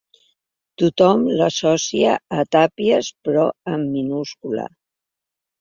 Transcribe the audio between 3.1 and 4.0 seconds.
però en